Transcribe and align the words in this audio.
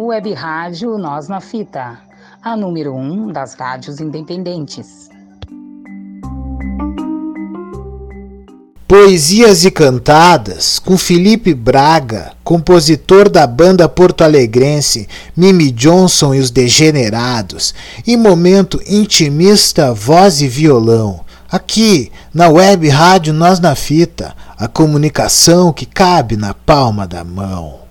Web 0.00 0.32
Rádio 0.32 0.96
Nós 0.96 1.26
na 1.26 1.40
Fita, 1.40 1.98
a 2.40 2.56
número 2.56 2.94
um 2.94 3.32
das 3.32 3.54
rádios 3.54 3.98
independentes. 3.98 5.08
Poesias 8.86 9.64
e 9.64 9.72
Cantadas, 9.72 10.78
com 10.78 10.96
Felipe 10.96 11.52
Braga, 11.52 12.30
compositor 12.44 13.28
da 13.28 13.44
banda 13.44 13.88
porto-alegrense 13.88 15.08
Mimi 15.36 15.72
Johnson 15.72 16.32
e 16.32 16.38
os 16.38 16.52
Degenerados, 16.52 17.74
e 18.06 18.16
momento 18.16 18.80
intimista 18.86 19.92
voz 19.92 20.40
e 20.40 20.46
violão. 20.46 21.24
Aqui, 21.50 22.12
na 22.32 22.48
web 22.48 22.88
rádio 22.88 23.34
Nós 23.34 23.58
na 23.58 23.74
Fita, 23.74 24.32
a 24.56 24.68
comunicação 24.68 25.72
que 25.72 25.84
cabe 25.84 26.36
na 26.36 26.54
palma 26.54 27.04
da 27.04 27.24
mão. 27.24 27.87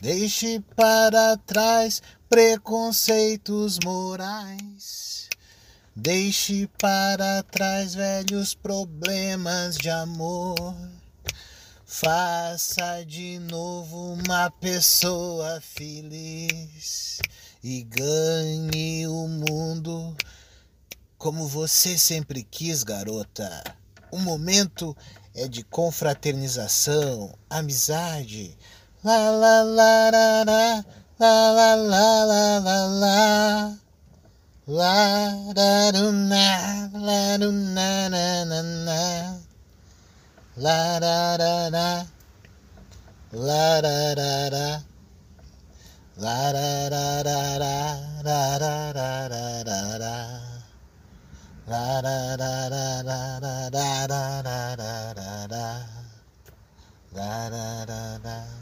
Deixe 0.00 0.60
para 0.74 1.36
trás 1.36 2.02
preconceitos 2.28 3.78
morais. 3.84 5.28
Deixe 5.94 6.66
para 6.78 7.42
trás 7.42 7.94
velhos 7.94 8.54
problemas 8.54 9.76
de 9.76 9.90
amor. 9.90 10.74
Faça 11.84 13.04
de 13.04 13.38
novo 13.40 14.14
uma 14.14 14.50
pessoa 14.50 15.60
feliz 15.60 17.18
e 17.62 17.82
ganhe 17.82 19.06
o 19.06 19.28
mundo 19.28 20.16
como 21.18 21.46
você 21.46 21.98
sempre 21.98 22.42
quis, 22.42 22.82
garota. 22.82 23.62
O 24.10 24.18
momento 24.18 24.96
é 25.34 25.46
de 25.46 25.62
confraternização, 25.62 27.34
amizade. 27.50 28.56
La 29.02 29.30
la 29.30 29.62
la 29.62 30.10
la 30.10 30.44
la 30.44 30.84
la 31.18 31.32
la 31.56 31.74
la 31.74 32.24
la 32.28 32.58
la 32.60 32.78
la 33.00 33.78
la 34.68 35.52
da 35.54 35.90
do 35.90 36.12
na 36.12 36.44
la 36.92 37.38
do 37.38 37.50
na 37.50 38.08
na 38.12 38.44
na 38.44 38.60
na 38.60 39.00
la 40.58 40.98
da 41.00 41.38
da 41.38 41.70
da 41.70 42.04
la 43.32 43.80
da 43.80 44.14
da 44.20 44.50
da 44.50 44.82
la 46.20 46.52
da 46.52 46.90
da 46.90 47.22
da 47.22 47.58
da 47.58 47.72
da 48.22 48.58
da 48.58 48.92
da 48.92 49.28
da 49.28 49.64
da 49.64 49.98
da 49.98 50.14
La 51.66 52.02
da 52.02 52.36
da 52.36 52.68
da 52.68 53.02
da 53.02 53.40
da 53.40 53.70
da 53.70 54.06
da 54.06 54.42
da 54.42 54.72
da 54.76 55.14
da 55.14 55.46
da. 55.48 55.48
Da 55.48 55.48
da 55.48 55.48
da. 55.48 55.90
Da 57.14 57.48
da 57.48 57.50
da 57.50 57.86
da 57.86 58.18
da 58.18 58.18
da. 58.18 58.59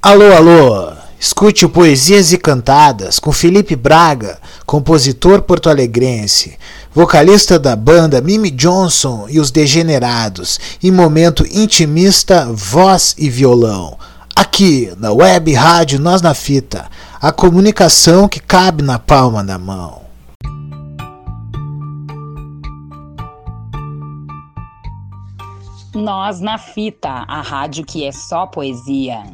Alô, 0.00 0.32
alô! 0.32 0.92
Escute 1.18 1.66
o 1.66 1.68
Poesias 1.68 2.32
e 2.32 2.38
Cantadas 2.38 3.18
com 3.18 3.32
Felipe 3.32 3.74
Braga, 3.74 4.38
compositor 4.64 5.42
porto-alegrense, 5.42 6.56
vocalista 6.94 7.58
da 7.58 7.74
banda 7.74 8.20
Mimi 8.20 8.50
Johnson 8.52 9.26
e 9.28 9.40
os 9.40 9.50
Degenerados, 9.50 10.60
em 10.80 10.92
momento 10.92 11.44
intimista, 11.50 12.48
voz 12.52 13.16
e 13.18 13.28
violão. 13.28 13.98
Aqui 14.36 14.92
na 14.96 15.12
Web 15.12 15.52
Rádio 15.52 15.98
Nós 15.98 16.22
na 16.22 16.34
Fita 16.34 16.88
a 17.20 17.32
comunicação 17.32 18.28
que 18.28 18.38
cabe 18.38 18.82
na 18.82 18.98
palma 18.98 19.42
da 19.42 19.58
mão. 19.58 20.09
Nós 25.94 26.40
na 26.40 26.56
Fita, 26.56 27.24
a 27.26 27.40
rádio 27.40 27.84
que 27.84 28.04
é 28.04 28.12
só 28.12 28.46
poesia. 28.46 29.24